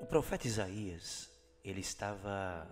[0.00, 1.28] O profeta Isaías,
[1.64, 2.66] ele estava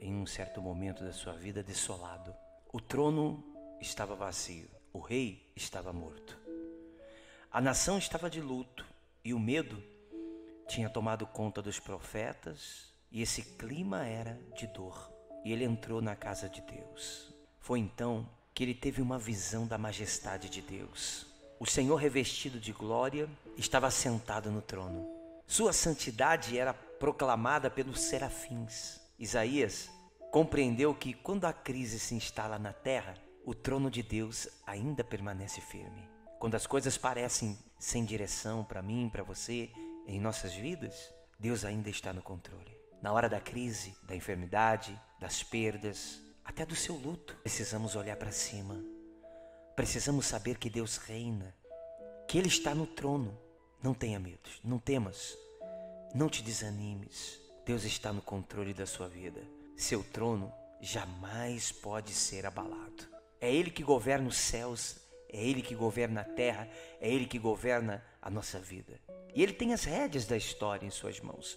[0.00, 2.34] em um certo momento da sua vida desolado.
[2.72, 3.44] O trono
[3.80, 6.38] estava vazio, o rei estava morto.
[7.52, 8.86] A nação estava de luto
[9.22, 9.82] e o medo
[10.66, 15.12] tinha tomado conta dos profetas e esse clima era de dor.
[15.44, 17.30] E ele entrou na casa de Deus.
[17.58, 21.26] Foi então que ele teve uma visão da majestade de Deus.
[21.58, 25.19] O Senhor revestido de glória estava sentado no trono.
[25.50, 29.00] Sua santidade era proclamada pelos serafins.
[29.18, 29.90] Isaías
[30.30, 35.60] compreendeu que quando a crise se instala na terra, o trono de Deus ainda permanece
[35.60, 36.08] firme.
[36.38, 39.72] Quando as coisas parecem sem direção para mim, para você,
[40.06, 42.70] em nossas vidas, Deus ainda está no controle.
[43.02, 48.30] Na hora da crise, da enfermidade, das perdas, até do seu luto, precisamos olhar para
[48.30, 48.80] cima.
[49.74, 51.52] Precisamos saber que Deus reina,
[52.28, 53.49] que Ele está no trono
[53.82, 55.36] não tenha medo, não temas,
[56.14, 57.40] não te desanimes.
[57.64, 59.40] Deus está no controle da sua vida.
[59.76, 63.08] Seu trono jamais pode ser abalado.
[63.40, 64.96] É Ele que governa os céus,
[65.28, 66.68] é Ele que governa a terra,
[67.00, 69.00] é Ele que governa a nossa vida.
[69.34, 71.56] E Ele tem as rédeas da história em Suas mãos.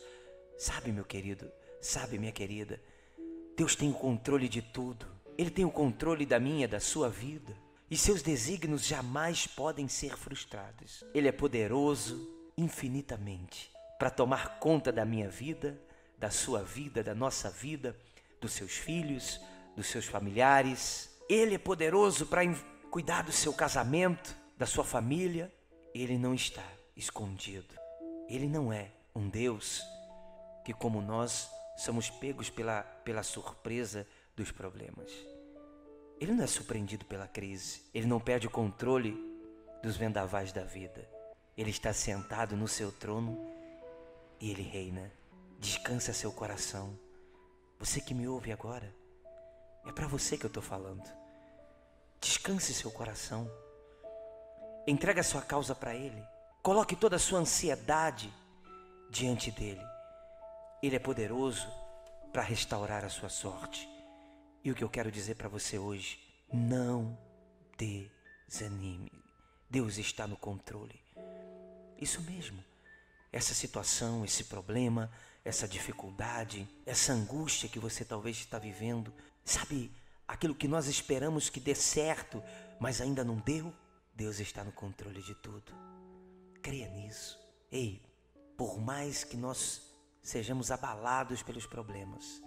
[0.57, 2.81] Sabe, meu querido, sabe, minha querida,
[3.57, 5.05] Deus tem o controle de tudo.
[5.37, 10.17] Ele tem o controle da minha, da sua vida e seus desígnios jamais podem ser
[10.17, 11.03] frustrados.
[11.13, 15.79] Ele é poderoso infinitamente para tomar conta da minha vida,
[16.17, 17.95] da sua vida, da nossa vida,
[18.41, 19.39] dos seus filhos,
[19.75, 21.09] dos seus familiares.
[21.29, 22.41] Ele é poderoso para
[22.89, 25.51] cuidar do seu casamento, da sua família.
[25.93, 27.75] Ele não está escondido.
[28.27, 29.83] Ele não é um Deus
[30.65, 35.11] que, como nós, somos pegos pela, pela surpresa dos problemas.
[36.23, 39.13] Ele não é surpreendido pela crise, ele não perde o controle
[39.83, 41.05] dos vendavais da vida.
[41.57, 43.45] Ele está sentado no seu trono
[44.39, 45.11] e ele reina.
[45.59, 46.97] Descansa seu coração.
[47.77, 48.95] Você que me ouve agora,
[49.85, 51.03] é para você que eu estou falando.
[52.21, 53.51] Descanse seu coração.
[54.87, 56.23] Entrega a sua causa para Ele.
[56.61, 58.33] Coloque toda a sua ansiedade
[59.09, 59.85] diante dele.
[60.81, 61.67] Ele é poderoso
[62.31, 63.92] para restaurar a sua sorte.
[64.63, 66.19] E o que eu quero dizer para você hoje,
[66.51, 67.17] não
[67.77, 69.11] desanime.
[69.69, 71.01] Deus está no controle.
[71.99, 72.63] Isso mesmo.
[73.31, 75.11] Essa situação, esse problema,
[75.43, 79.13] essa dificuldade, essa angústia que você talvez está vivendo,
[79.43, 79.91] sabe,
[80.27, 82.41] aquilo que nós esperamos que dê certo,
[82.79, 83.73] mas ainda não deu,
[84.15, 85.73] Deus está no controle de tudo.
[86.61, 87.37] Creia nisso.
[87.71, 88.01] Ei,
[88.55, 89.81] por mais que nós
[90.21, 92.41] sejamos abalados pelos problemas,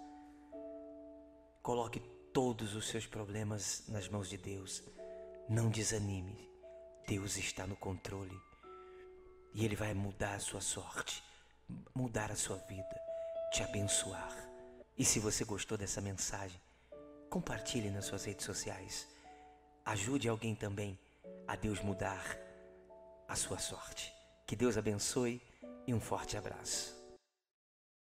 [1.67, 1.99] Coloque
[2.31, 4.81] todos os seus problemas nas mãos de Deus.
[5.49, 6.49] Não desanime.
[7.05, 8.39] Deus está no controle.
[9.53, 11.21] E Ele vai mudar a sua sorte,
[11.93, 13.01] mudar a sua vida,
[13.51, 14.33] te abençoar.
[14.97, 16.57] E se você gostou dessa mensagem,
[17.29, 19.05] compartilhe nas suas redes sociais.
[19.83, 20.97] Ajude alguém também
[21.45, 22.23] a Deus mudar
[23.27, 24.13] a sua sorte.
[24.45, 25.41] Que Deus abençoe
[25.85, 26.96] e um forte abraço.